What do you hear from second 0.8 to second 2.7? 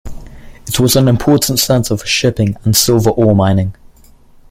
an important center for shipping